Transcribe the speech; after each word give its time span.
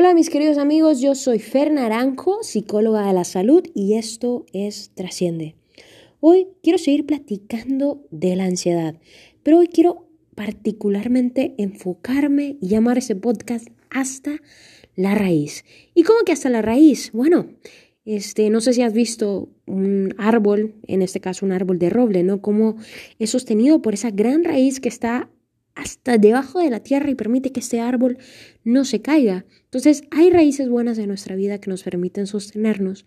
Hola 0.00 0.14
mis 0.14 0.30
queridos 0.30 0.58
amigos, 0.58 1.00
yo 1.00 1.16
soy 1.16 1.40
Fer 1.40 1.72
Naranjo, 1.72 2.44
psicóloga 2.44 3.04
de 3.04 3.12
la 3.12 3.24
salud 3.24 3.64
y 3.74 3.94
esto 3.94 4.46
es 4.52 4.92
Trasciende. 4.94 5.56
Hoy 6.20 6.46
quiero 6.62 6.78
seguir 6.78 7.04
platicando 7.04 8.06
de 8.12 8.36
la 8.36 8.44
ansiedad, 8.44 8.94
pero 9.42 9.58
hoy 9.58 9.66
quiero 9.66 10.06
particularmente 10.36 11.56
enfocarme 11.58 12.58
y 12.60 12.68
llamar 12.68 12.98
ese 12.98 13.16
podcast 13.16 13.70
hasta 13.90 14.40
la 14.94 15.16
raíz. 15.16 15.64
¿Y 15.94 16.04
cómo 16.04 16.20
que 16.24 16.30
hasta 16.30 16.48
la 16.48 16.62
raíz? 16.62 17.10
Bueno, 17.10 17.48
este, 18.04 18.50
no 18.50 18.60
sé 18.60 18.74
si 18.74 18.82
has 18.82 18.92
visto 18.92 19.48
un 19.66 20.14
árbol, 20.16 20.76
en 20.86 21.02
este 21.02 21.18
caso 21.18 21.44
un 21.44 21.50
árbol 21.50 21.80
de 21.80 21.90
roble, 21.90 22.22
¿no? 22.22 22.40
Como 22.40 22.76
es 23.18 23.30
sostenido 23.30 23.82
por 23.82 23.94
esa 23.94 24.12
gran 24.12 24.44
raíz 24.44 24.78
que 24.78 24.90
está 24.90 25.28
hasta 25.78 26.18
debajo 26.18 26.58
de 26.58 26.70
la 26.70 26.80
tierra 26.80 27.08
y 27.08 27.14
permite 27.14 27.52
que 27.52 27.60
este 27.60 27.80
árbol 27.80 28.18
no 28.64 28.84
se 28.84 29.00
caiga. 29.00 29.46
Entonces 29.64 30.02
hay 30.10 30.30
raíces 30.30 30.68
buenas 30.68 30.98
en 30.98 31.06
nuestra 31.06 31.36
vida 31.36 31.58
que 31.58 31.70
nos 31.70 31.84
permiten 31.84 32.26
sostenernos, 32.26 33.06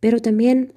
pero 0.00 0.18
también 0.20 0.74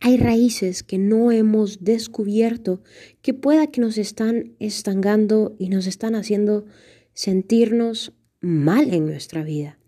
hay 0.00 0.16
raíces 0.16 0.82
que 0.82 0.98
no 0.98 1.30
hemos 1.30 1.84
descubierto 1.84 2.82
que 3.22 3.34
pueda 3.34 3.68
que 3.68 3.80
nos 3.80 3.98
están 3.98 4.56
estancando 4.58 5.54
y 5.60 5.68
nos 5.68 5.86
están 5.86 6.16
haciendo 6.16 6.66
sentirnos 7.14 8.12
mal 8.40 8.92
en 8.92 9.06
nuestra 9.06 9.44
vida. 9.44 9.78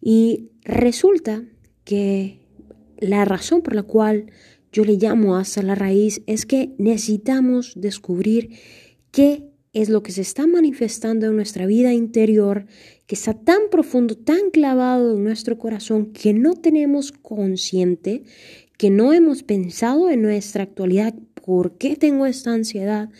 Y 0.00 0.50
resulta 0.64 1.44
que 1.84 2.40
la 2.98 3.24
razón 3.24 3.62
por 3.62 3.76
la 3.76 3.84
cual 3.84 4.26
yo 4.72 4.84
le 4.84 4.94
llamo 4.94 5.36
hasta 5.36 5.62
la 5.62 5.76
raíz 5.76 6.22
es 6.26 6.46
que 6.46 6.74
necesitamos 6.78 7.74
descubrir 7.76 8.50
qué 9.12 9.49
es 9.72 9.88
lo 9.88 10.02
que 10.02 10.12
se 10.12 10.22
está 10.22 10.46
manifestando 10.46 11.26
en 11.26 11.36
nuestra 11.36 11.66
vida 11.66 11.92
interior, 11.92 12.66
que 13.06 13.14
está 13.14 13.34
tan 13.34 13.62
profundo, 13.70 14.16
tan 14.16 14.50
clavado 14.50 15.16
en 15.16 15.24
nuestro 15.24 15.58
corazón, 15.58 16.12
que 16.12 16.32
no 16.32 16.54
tenemos 16.54 17.12
consciente, 17.12 18.24
que 18.76 18.90
no 18.90 19.12
hemos 19.12 19.42
pensado 19.42 20.10
en 20.10 20.22
nuestra 20.22 20.64
actualidad, 20.64 21.14
¿por 21.34 21.76
qué 21.78 21.96
tengo 21.96 22.26
esta 22.26 22.52
ansiedad? 22.52 23.10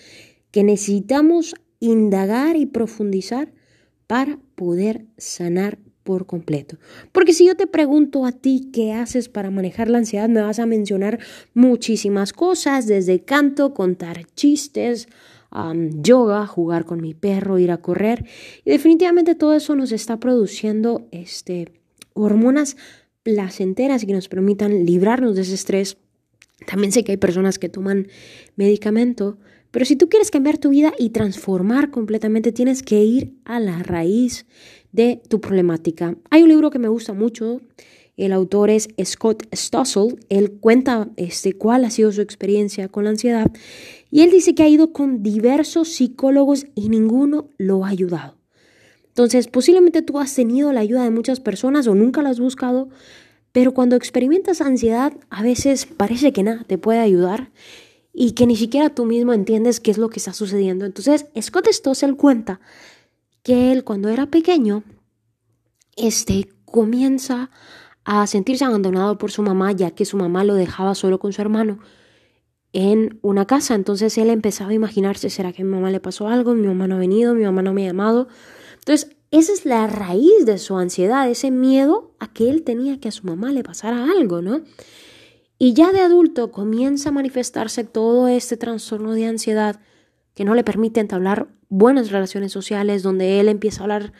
Que 0.50 0.64
necesitamos 0.64 1.54
indagar 1.78 2.56
y 2.56 2.66
profundizar 2.66 3.52
para 4.06 4.38
poder 4.56 5.06
sanar 5.18 5.78
por 6.02 6.26
completo. 6.26 6.78
Porque 7.12 7.32
si 7.32 7.46
yo 7.46 7.56
te 7.56 7.66
pregunto 7.66 8.26
a 8.26 8.32
ti 8.32 8.70
qué 8.72 8.92
haces 8.92 9.28
para 9.28 9.50
manejar 9.50 9.88
la 9.88 9.98
ansiedad, 9.98 10.28
me 10.28 10.40
vas 10.40 10.58
a 10.58 10.66
mencionar 10.66 11.20
muchísimas 11.54 12.32
cosas, 12.32 12.86
desde 12.86 13.24
canto, 13.24 13.74
contar 13.74 14.24
chistes, 14.34 15.08
yoga, 16.02 16.46
jugar 16.46 16.84
con 16.84 17.00
mi 17.00 17.14
perro, 17.14 17.58
ir 17.58 17.70
a 17.70 17.78
correr. 17.78 18.26
Y 18.64 18.70
definitivamente 18.70 19.34
todo 19.34 19.54
eso 19.54 19.74
nos 19.74 19.92
está 19.92 20.18
produciendo 20.20 21.08
este, 21.10 21.72
hormonas 22.12 22.76
placenteras 23.22 24.04
que 24.04 24.12
nos 24.12 24.28
permitan 24.28 24.84
librarnos 24.84 25.36
de 25.36 25.42
ese 25.42 25.54
estrés. 25.54 25.98
También 26.66 26.92
sé 26.92 27.04
que 27.04 27.12
hay 27.12 27.18
personas 27.18 27.58
que 27.58 27.68
toman 27.68 28.08
medicamento, 28.56 29.38
pero 29.70 29.84
si 29.84 29.96
tú 29.96 30.08
quieres 30.08 30.30
cambiar 30.30 30.58
tu 30.58 30.70
vida 30.70 30.92
y 30.98 31.10
transformar 31.10 31.90
completamente, 31.90 32.52
tienes 32.52 32.82
que 32.82 33.02
ir 33.02 33.34
a 33.44 33.60
la 33.60 33.82
raíz 33.82 34.46
de 34.92 35.22
tu 35.28 35.40
problemática. 35.40 36.16
Hay 36.30 36.42
un 36.42 36.48
libro 36.48 36.70
que 36.70 36.78
me 36.78 36.88
gusta 36.88 37.12
mucho, 37.12 37.60
el 38.24 38.32
autor 38.32 38.70
es 38.70 38.88
Scott 39.04 39.44
Stossel. 39.54 40.18
Él 40.28 40.52
cuenta 40.60 41.08
este, 41.16 41.52
cuál 41.52 41.84
ha 41.84 41.90
sido 41.90 42.12
su 42.12 42.20
experiencia 42.20 42.88
con 42.88 43.04
la 43.04 43.10
ansiedad 43.10 43.50
y 44.10 44.22
él 44.22 44.30
dice 44.30 44.54
que 44.54 44.62
ha 44.62 44.68
ido 44.68 44.92
con 44.92 45.22
diversos 45.22 45.88
psicólogos 45.88 46.66
y 46.74 46.88
ninguno 46.88 47.48
lo 47.58 47.84
ha 47.84 47.88
ayudado. 47.88 48.36
Entonces, 49.08 49.48
posiblemente 49.48 50.02
tú 50.02 50.18
has 50.18 50.34
tenido 50.34 50.72
la 50.72 50.80
ayuda 50.80 51.04
de 51.04 51.10
muchas 51.10 51.40
personas 51.40 51.86
o 51.86 51.94
nunca 51.94 52.22
la 52.22 52.30
has 52.30 52.40
buscado, 52.40 52.88
pero 53.52 53.74
cuando 53.74 53.96
experimentas 53.96 54.60
ansiedad, 54.60 55.12
a 55.30 55.42
veces 55.42 55.86
parece 55.86 56.32
que 56.32 56.42
nada 56.42 56.64
te 56.66 56.78
puede 56.78 57.00
ayudar 57.00 57.50
y 58.12 58.32
que 58.32 58.46
ni 58.46 58.56
siquiera 58.56 58.90
tú 58.90 59.04
mismo 59.04 59.32
entiendes 59.32 59.80
qué 59.80 59.90
es 59.90 59.98
lo 59.98 60.08
que 60.08 60.18
está 60.18 60.32
sucediendo. 60.32 60.84
Entonces, 60.84 61.26
Scott 61.40 61.68
Stossel 61.70 62.16
cuenta 62.16 62.60
que 63.42 63.72
él 63.72 63.84
cuando 63.84 64.08
era 64.08 64.26
pequeño, 64.26 64.84
este 65.96 66.48
comienza 66.64 67.50
a 68.12 68.26
sentirse 68.26 68.64
abandonado 68.64 69.18
por 69.18 69.30
su 69.30 69.40
mamá, 69.40 69.70
ya 69.70 69.92
que 69.92 70.04
su 70.04 70.16
mamá 70.16 70.42
lo 70.42 70.54
dejaba 70.54 70.96
solo 70.96 71.20
con 71.20 71.32
su 71.32 71.40
hermano 71.42 71.78
en 72.72 73.20
una 73.22 73.46
casa. 73.46 73.76
Entonces 73.76 74.18
él 74.18 74.30
empezaba 74.30 74.70
a 74.70 74.74
imaginarse, 74.74 75.30
¿será 75.30 75.52
que 75.52 75.62
a 75.62 75.64
mi 75.64 75.70
mamá 75.70 75.92
le 75.92 76.00
pasó 76.00 76.26
algo? 76.26 76.54
Mi 76.54 76.66
mamá 76.66 76.88
no 76.88 76.96
ha 76.96 76.98
venido, 76.98 77.36
mi 77.36 77.44
mamá 77.44 77.62
no 77.62 77.72
me 77.72 77.84
ha 77.84 77.86
llamado. 77.86 78.26
Entonces, 78.80 79.16
esa 79.30 79.52
es 79.52 79.64
la 79.64 79.86
raíz 79.86 80.44
de 80.44 80.58
su 80.58 80.76
ansiedad, 80.76 81.30
ese 81.30 81.52
miedo 81.52 82.16
a 82.18 82.32
que 82.32 82.50
él 82.50 82.64
tenía 82.64 82.98
que 82.98 83.06
a 83.06 83.12
su 83.12 83.28
mamá 83.28 83.52
le 83.52 83.62
pasara 83.62 84.02
algo, 84.02 84.42
¿no? 84.42 84.62
Y 85.56 85.74
ya 85.74 85.92
de 85.92 86.00
adulto 86.00 86.50
comienza 86.50 87.10
a 87.10 87.12
manifestarse 87.12 87.84
todo 87.84 88.26
este 88.26 88.56
trastorno 88.56 89.12
de 89.12 89.26
ansiedad 89.26 89.78
que 90.34 90.44
no 90.44 90.56
le 90.56 90.64
permite 90.64 90.98
entablar 90.98 91.46
buenas 91.68 92.10
relaciones 92.10 92.50
sociales, 92.50 93.04
donde 93.04 93.38
él 93.38 93.48
empieza 93.48 93.82
a 93.82 93.84
hablar 93.84 94.12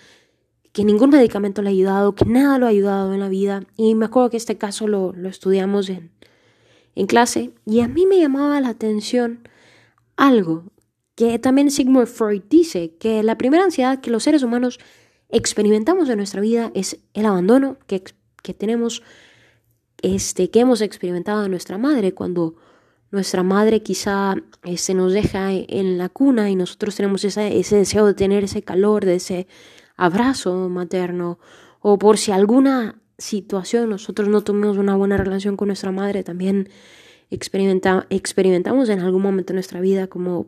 que 0.73 0.85
ningún 0.85 1.11
medicamento 1.11 1.63
le 1.63 1.71
ha 1.71 1.73
ayudado, 1.73 2.15
que 2.15 2.25
nada 2.25 2.59
lo 2.59 2.67
ha 2.67 2.71
ayudado 2.71 3.13
en 3.13 3.21
la 3.21 3.29
vida. 3.29 3.65
Y 3.77 3.95
me 3.95 4.07
acuerdo 4.07 4.31
que 4.31 4.37
este 4.37 4.57
caso 4.57 4.87
lo, 4.87 5.13
lo 5.13 5.29
estudiamos 5.29 5.89
en, 5.89 6.11
en 6.95 7.07
clase 7.07 7.53
y 7.67 7.81
a 7.81 7.89
mí 7.89 8.07
me 8.07 8.19
llamaba 8.19 8.61
la 8.61 8.69
atención 8.69 9.49
algo 10.17 10.65
que 11.15 11.39
también 11.39 11.71
Sigmund 11.71 12.07
Freud 12.07 12.43
dice, 12.49 12.97
que 12.99 13.23
la 13.23 13.37
primera 13.37 13.65
ansiedad 13.65 14.01
que 14.01 14.11
los 14.11 14.23
seres 14.23 14.43
humanos 14.43 14.79
experimentamos 15.29 16.09
en 16.09 16.17
nuestra 16.17 16.41
vida 16.41 16.71
es 16.75 16.99
el 17.15 17.27
abandono 17.27 17.77
que, 17.87 18.03
que 18.43 18.55
tenemos, 18.55 19.03
este, 20.03 20.51
que 20.51 20.61
hemos 20.61 20.81
experimentado 20.81 21.45
en 21.45 21.51
nuestra 21.51 21.79
madre 21.79 22.15
cuando 22.15 22.57
nuestra 23.11 23.43
madre 23.43 23.83
quizá 23.83 24.35
se 24.63 24.73
este, 24.73 24.95
nos 24.95 25.13
deja 25.13 25.53
en 25.53 25.99
la 25.99 26.09
cuna 26.09 26.49
y 26.49 26.57
nosotros 26.57 26.97
tenemos 26.97 27.25
ese, 27.25 27.59
ese 27.59 27.77
deseo 27.77 28.07
de 28.07 28.15
tener 28.15 28.45
ese 28.45 28.63
calor, 28.63 29.05
de 29.05 29.17
ese 29.17 29.47
abrazo 30.01 30.69
materno, 30.71 31.39
o 31.81 31.99
por 31.99 32.17
si 32.17 32.33
alguna 32.33 33.01
situación 33.19 33.91
nosotros 33.91 34.29
no 34.29 34.43
tuvimos 34.43 34.79
una 34.79 34.97
buena 34.97 35.19
relación 35.19 35.57
con 35.57 35.69
nuestra 35.69 35.93
madre, 35.93 36.25
también 36.25 36.71
experimenta, 37.31 38.07
experimentamos 38.09 38.89
en 38.89 39.01
algún 39.01 39.23
momento 39.23 39.53
de 39.53 39.57
nuestra 39.57 39.81
vida 39.81 40.07
como 40.07 40.47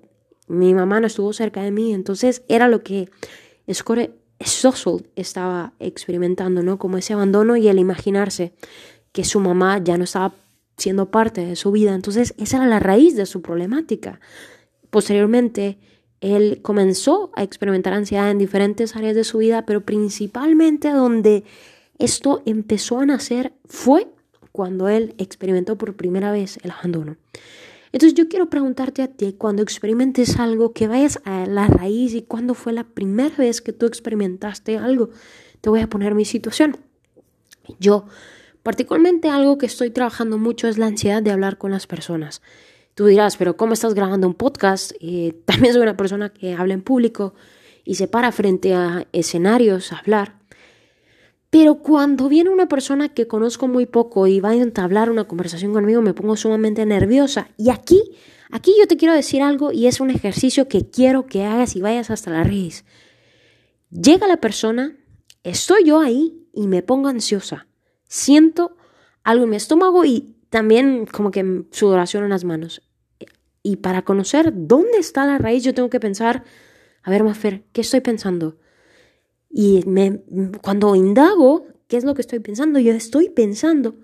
mi 0.49 0.73
mamá 0.73 1.01
no 1.01 1.07
estuvo 1.07 1.33
cerca 1.35 1.62
de 1.62 1.71
mí, 1.71 1.93
entonces 1.93 2.43
era 2.49 2.67
lo 2.67 2.83
que 2.83 3.11
Stossel 4.43 5.07
estaba 5.17 5.75
experimentando, 5.79 6.62
¿no? 6.62 6.79
Como 6.79 6.97
ese 6.97 7.12
abandono 7.12 7.57
y 7.57 7.69
el 7.69 7.79
imaginarse 7.79 8.55
que 9.12 9.25
su 9.25 9.39
mamá 9.39 9.79
ya 9.85 9.99
no 9.99 10.05
estaba 10.05 10.35
siendo 10.79 11.11
parte 11.11 11.45
de 11.45 11.57
su 11.57 11.71
vida. 11.71 11.95
Entonces, 11.95 12.35
esa 12.39 12.57
era 12.57 12.67
la 12.67 12.81
raíz 12.81 13.15
de 13.15 13.27
su 13.27 13.43
problemática. 13.43 14.19
Posteriormente, 14.91 15.79
él 16.22 16.60
comenzó 16.62 17.33
a 17.34 17.43
experimentar 17.43 17.93
ansiedad 17.93 18.31
en 18.31 18.38
diferentes 18.38 18.94
áreas 18.94 19.16
de 19.16 19.25
su 19.25 19.38
vida, 19.38 19.66
pero 19.66 19.81
principalmente 19.81 20.91
donde 20.93 21.43
esto 21.99 22.43
empezó 22.47 23.00
a 23.00 23.06
nacer 23.06 23.53
fue 23.65 24.06
cuando 24.53 24.88
él 24.88 25.16
experimentó 25.19 25.77
por 25.77 25.97
primera 25.97 26.31
vez 26.31 26.61
el 26.62 26.71
abandono. 26.71 27.16
Entonces 27.91 28.15
yo 28.15 28.28
quiero 28.28 28.49
preguntarte 28.49 29.03
a 29.03 29.09
ti, 29.09 29.34
cuando 29.37 29.62
experimentes 29.62 30.38
algo, 30.38 30.72
que 30.72 30.87
vayas 30.87 31.21
a 31.25 31.44
la 31.47 31.66
raíz 31.66 32.15
y 32.15 32.22
cuándo 32.22 32.55
fue 32.55 32.72
la 32.72 32.84
primera 32.84 33.37
vez 33.37 33.61
que 33.61 33.72
tú 33.72 33.87
experimentaste 33.87 34.78
algo. 34.78 35.11
Te 35.61 35.71
voy 35.71 35.81
a 35.81 35.88
poner 35.88 36.15
mi 36.15 36.25
situación. 36.25 36.77
Yo, 37.81 38.06
particularmente 38.62 39.28
algo 39.28 39.59
que 39.59 39.66
estoy 39.66 39.91
trabajando 39.91 40.38
mucho 40.38 40.69
es 40.69 40.78
la 40.78 40.87
ansiedad 40.87 41.21
de 41.21 41.32
hablar 41.32 41.59
con 41.59 41.72
las 41.72 41.88
personas. 41.88 42.43
Tú 42.95 43.07
dirás, 43.07 43.37
pero 43.37 43.57
¿cómo 43.57 43.73
estás 43.73 43.95
grabando 43.95 44.27
un 44.27 44.35
podcast? 44.35 44.93
Eh, 45.01 45.35
también 45.47 45.73
soy 45.73 45.83
una 45.83 45.97
persona 45.97 46.31
que 46.31 46.55
habla 46.55 46.75
en 46.75 46.83
público 46.83 47.35
y 47.85 47.95
se 47.95 48.07
para 48.07 48.33
frente 48.33 48.75
a 48.75 49.07
escenarios 49.13 49.93
a 49.93 49.99
hablar. 49.99 50.39
Pero 51.49 51.77
cuando 51.77 52.29
viene 52.29 52.50
una 52.50 52.67
persona 52.67 53.11
que 53.11 53.27
conozco 53.27 53.69
muy 53.69 53.87
poco 53.87 54.27
y 54.27 54.41
va 54.41 54.50
a 54.50 54.55
entablar 54.55 55.11
una 55.11 55.25
conversación 55.25 55.73
conmigo, 55.73 56.00
me 56.00 56.15
pongo 56.15 56.37
sumamente 56.37 56.87
nerviosa. 56.87 57.49
Y 57.59 57.71
aquí, 57.71 58.03
aquí 58.50 58.75
yo 58.79 58.87
te 58.87 58.97
quiero 58.97 59.15
decir 59.15 59.43
algo 59.43 59.71
y 59.71 59.87
es 59.87 60.00
un 60.00 60.11
ejercicio 60.11 60.69
que 60.69 60.88
quiero 60.88 61.27
que 61.27 61.45
hagas 61.45 61.77
y 61.77 61.83
vayas 61.83 62.11
hasta 62.11 62.31
la 62.31 62.45
raíz. 62.45 62.85
Llega 63.91 64.27
la 64.27 64.38
persona, 64.38 64.97
estoy 65.43 65.85
yo 65.85 66.00
ahí 66.00 66.47
y 66.55 66.69
me 66.69 66.83
pongo 66.83 67.09
ansiosa. 67.09 67.67
Siento 68.09 68.77
algo 69.23 69.45
en 69.45 69.50
mi 69.50 69.56
estómago 69.56 70.06
y 70.06 70.35
también 70.52 71.06
como 71.06 71.31
que 71.31 71.64
sudoración 71.70 72.25
en 72.25 72.28
las 72.28 72.44
manos. 72.44 72.82
Y 73.62 73.76
para 73.76 74.02
conocer 74.02 74.52
dónde 74.54 74.99
está 74.99 75.25
la 75.25 75.38
raíz, 75.38 75.64
yo 75.64 75.72
tengo 75.72 75.88
que 75.88 75.99
pensar, 75.99 76.44
a 77.02 77.10
ver, 77.10 77.25
Mafer, 77.25 77.62
¿qué 77.72 77.81
estoy 77.81 78.02
pensando? 78.02 78.58
Y 79.49 79.82
me, 79.87 80.20
cuando 80.60 80.94
indago, 80.94 81.69
¿qué 81.88 81.96
es 81.96 82.04
lo 82.04 82.12
que 82.12 82.20
estoy 82.20 82.40
pensando? 82.40 82.78
Yo 82.81 82.93
estoy 82.93 83.31
pensando 83.31 83.94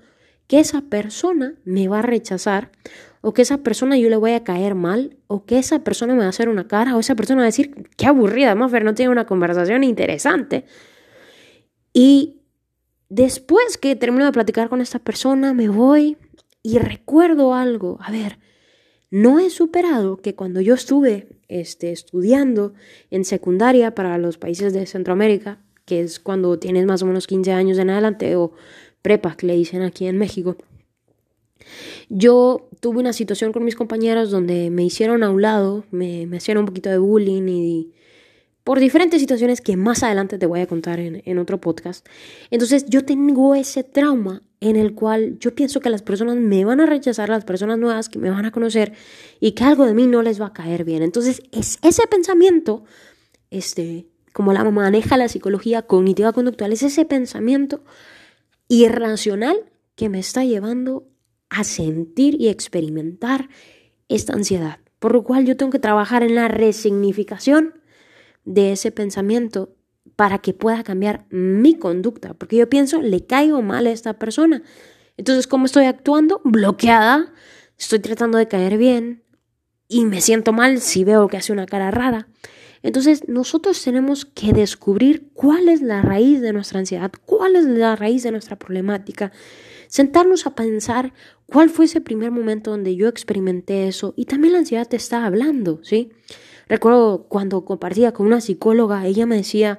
que 0.46 0.58
esa 0.58 0.80
persona 0.80 1.56
me 1.64 1.86
va 1.86 1.98
a 1.98 2.02
rechazar, 2.02 2.72
o 3.20 3.34
que 3.34 3.42
esa 3.42 3.58
persona 3.58 3.98
yo 3.98 4.08
le 4.08 4.16
voy 4.16 4.30
a 4.30 4.42
caer 4.42 4.74
mal, 4.74 5.18
o 5.26 5.44
que 5.44 5.58
esa 5.58 5.84
persona 5.84 6.14
me 6.14 6.20
va 6.20 6.26
a 6.26 6.30
hacer 6.30 6.48
una 6.48 6.66
cara, 6.66 6.96
o 6.96 7.00
esa 7.00 7.14
persona 7.14 7.42
va 7.42 7.44
a 7.44 7.52
decir, 7.52 7.90
qué 7.98 8.06
aburrida, 8.06 8.54
Mafer, 8.54 8.84
no 8.84 8.94
tiene 8.94 9.12
una 9.12 9.26
conversación 9.26 9.84
interesante. 9.84 10.64
Y 11.92 12.40
después 13.10 13.76
que 13.76 13.96
termino 13.96 14.24
de 14.24 14.32
platicar 14.32 14.70
con 14.70 14.80
esta 14.80 14.98
persona, 14.98 15.52
me 15.52 15.68
voy 15.68 16.16
y 16.68 16.76
recuerdo 16.78 17.54
algo. 17.54 17.96
A 18.02 18.12
ver, 18.12 18.38
no 19.10 19.38
he 19.38 19.48
superado 19.48 20.18
que 20.18 20.34
cuando 20.34 20.60
yo 20.60 20.74
estuve 20.74 21.28
este, 21.48 21.92
estudiando 21.92 22.74
en 23.10 23.24
secundaria 23.24 23.94
para 23.94 24.18
los 24.18 24.36
países 24.36 24.74
de 24.74 24.84
Centroamérica, 24.84 25.62
que 25.86 26.02
es 26.02 26.20
cuando 26.20 26.58
tienes 26.58 26.84
más 26.84 27.02
o 27.02 27.06
menos 27.06 27.26
15 27.26 27.52
años 27.52 27.78
en 27.78 27.88
adelante, 27.88 28.36
o 28.36 28.52
prepa, 29.00 29.34
que 29.34 29.46
le 29.46 29.56
dicen 29.56 29.80
aquí 29.80 30.06
en 30.06 30.18
México, 30.18 30.58
yo 32.10 32.68
tuve 32.80 33.00
una 33.00 33.14
situación 33.14 33.50
con 33.52 33.64
mis 33.64 33.74
compañeros 33.74 34.30
donde 34.30 34.68
me 34.68 34.84
hicieron 34.84 35.22
a 35.22 35.30
un 35.30 35.40
lado, 35.40 35.84
me, 35.90 36.26
me 36.26 36.36
hacían 36.36 36.58
un 36.58 36.66
poquito 36.66 36.90
de 36.90 36.98
bullying 36.98 37.48
y 37.48 37.92
por 38.68 38.80
diferentes 38.80 39.18
situaciones 39.18 39.62
que 39.62 39.78
más 39.78 40.02
adelante 40.02 40.36
te 40.36 40.44
voy 40.44 40.60
a 40.60 40.66
contar 40.66 41.00
en, 41.00 41.22
en 41.24 41.38
otro 41.38 41.58
podcast. 41.58 42.06
Entonces 42.50 42.84
yo 42.86 43.02
tengo 43.02 43.54
ese 43.54 43.82
trauma 43.82 44.42
en 44.60 44.76
el 44.76 44.94
cual 44.94 45.38
yo 45.38 45.54
pienso 45.54 45.80
que 45.80 45.88
las 45.88 46.02
personas 46.02 46.36
me 46.36 46.66
van 46.66 46.78
a 46.82 46.84
rechazar, 46.84 47.30
las 47.30 47.46
personas 47.46 47.78
nuevas 47.78 48.10
que 48.10 48.18
me 48.18 48.28
van 48.28 48.44
a 48.44 48.50
conocer 48.50 48.92
y 49.40 49.52
que 49.52 49.64
algo 49.64 49.86
de 49.86 49.94
mí 49.94 50.06
no 50.06 50.20
les 50.20 50.38
va 50.38 50.48
a 50.48 50.52
caer 50.52 50.84
bien. 50.84 51.02
Entonces 51.02 51.40
es 51.50 51.78
ese 51.80 52.06
pensamiento, 52.08 52.84
este, 53.48 54.06
como 54.34 54.52
la 54.52 54.64
maneja 54.64 55.16
la 55.16 55.28
psicología 55.28 55.80
cognitiva 55.80 56.34
conductual, 56.34 56.70
es 56.74 56.82
ese 56.82 57.06
pensamiento 57.06 57.82
irracional 58.68 59.56
que 59.94 60.10
me 60.10 60.18
está 60.18 60.44
llevando 60.44 61.08
a 61.48 61.64
sentir 61.64 62.38
y 62.38 62.48
experimentar 62.48 63.48
esta 64.10 64.34
ansiedad. 64.34 64.80
Por 64.98 65.14
lo 65.14 65.24
cual 65.24 65.46
yo 65.46 65.56
tengo 65.56 65.72
que 65.72 65.78
trabajar 65.78 66.22
en 66.22 66.34
la 66.34 66.48
resignificación 66.48 67.77
de 68.48 68.72
ese 68.72 68.90
pensamiento 68.90 69.76
para 70.16 70.38
que 70.38 70.54
pueda 70.54 70.82
cambiar 70.82 71.26
mi 71.30 71.74
conducta. 71.78 72.34
Porque 72.34 72.56
yo 72.56 72.68
pienso, 72.68 73.02
le 73.02 73.24
caigo 73.24 73.62
mal 73.62 73.86
a 73.86 73.90
esta 73.90 74.14
persona. 74.18 74.62
Entonces, 75.16 75.46
¿cómo 75.46 75.66
estoy 75.66 75.84
actuando? 75.84 76.40
Bloqueada. 76.44 77.32
Estoy 77.78 78.00
tratando 78.00 78.38
de 78.38 78.48
caer 78.48 78.78
bien 78.78 79.22
y 79.86 80.04
me 80.04 80.20
siento 80.20 80.52
mal 80.52 80.80
si 80.80 81.04
veo 81.04 81.28
que 81.28 81.36
hace 81.36 81.52
una 81.52 81.66
cara 81.66 81.90
rara. 81.90 82.28
Entonces, 82.82 83.28
nosotros 83.28 83.82
tenemos 83.82 84.24
que 84.24 84.52
descubrir 84.52 85.30
cuál 85.34 85.68
es 85.68 85.82
la 85.82 86.00
raíz 86.00 86.40
de 86.40 86.52
nuestra 86.52 86.78
ansiedad, 86.78 87.12
cuál 87.26 87.56
es 87.56 87.64
la 87.64 87.96
raíz 87.96 88.22
de 88.22 88.30
nuestra 88.30 88.56
problemática, 88.56 89.32
sentarnos 89.88 90.46
a 90.46 90.54
pensar 90.54 91.12
cuál 91.46 91.70
fue 91.70 91.86
ese 91.86 92.00
primer 92.00 92.30
momento 92.30 92.70
donde 92.70 92.94
yo 92.94 93.08
experimenté 93.08 93.88
eso 93.88 94.14
y 94.16 94.26
también 94.26 94.52
la 94.52 94.60
ansiedad 94.60 94.86
te 94.86 94.96
está 94.96 95.26
hablando, 95.26 95.80
¿sí? 95.82 96.12
Recuerdo 96.68 97.24
cuando 97.28 97.64
compartía 97.64 98.12
con 98.12 98.26
una 98.26 98.40
psicóloga, 98.40 99.06
ella 99.06 99.26
me 99.26 99.36
decía, 99.36 99.78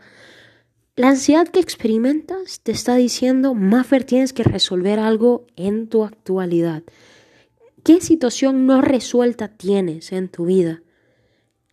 la 0.95 1.09
ansiedad 1.09 1.47
que 1.47 1.59
experimentas 1.59 2.59
te 2.61 2.71
está 2.71 2.95
diciendo, 2.95 3.53
Maffer, 3.53 4.03
tienes 4.03 4.33
que 4.33 4.43
resolver 4.43 4.99
algo 4.99 5.45
en 5.55 5.87
tu 5.87 6.03
actualidad. 6.03 6.83
¿Qué 7.83 8.01
situación 8.01 8.65
no 8.65 8.81
resuelta 8.81 9.47
tienes 9.47 10.11
en 10.11 10.27
tu 10.27 10.45
vida? 10.45 10.81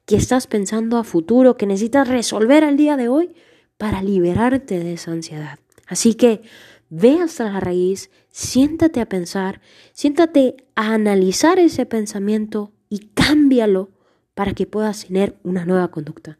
¿Qué 0.04 0.16
estás 0.16 0.46
pensando 0.46 0.98
a 0.98 1.04
futuro 1.04 1.56
que 1.56 1.66
necesitas 1.66 2.06
resolver 2.06 2.62
al 2.62 2.76
día 2.76 2.96
de 2.96 3.08
hoy 3.08 3.34
para 3.76 4.02
liberarte 4.02 4.78
de 4.78 4.92
esa 4.92 5.10
ansiedad? 5.10 5.58
Así 5.88 6.14
que 6.14 6.42
ve 6.88 7.18
hasta 7.20 7.50
la 7.50 7.58
raíz, 7.58 8.10
siéntate 8.28 9.00
a 9.00 9.08
pensar, 9.08 9.60
siéntate 9.92 10.56
a 10.76 10.94
analizar 10.94 11.58
ese 11.58 11.86
pensamiento 11.86 12.70
y 12.88 13.08
cámbialo 13.14 13.95
para 14.36 14.52
que 14.52 14.66
puedas 14.66 15.06
tener 15.06 15.38
una 15.44 15.64
nueva 15.64 15.90
conducta. 15.90 16.38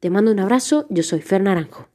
Te 0.00 0.10
mando 0.10 0.32
un 0.32 0.40
abrazo, 0.40 0.86
yo 0.90 1.04
soy 1.04 1.20
Fer 1.20 1.40
Naranjo. 1.40 1.88